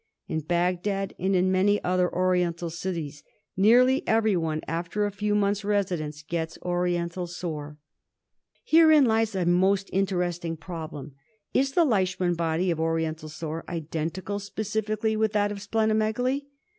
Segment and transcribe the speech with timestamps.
[0.27, 3.21] In Bagdad, and in many other Oriental cities,
[3.55, 7.77] nearly everyone after a few months' residence gets Oriental Sore.
[8.63, 11.13] Herein lies a most interesting problem.
[11.53, 16.45] Is the Leishman body of Oriental Sore identical specifically with that of spleno megaly